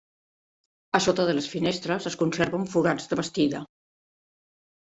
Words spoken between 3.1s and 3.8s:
de bastida.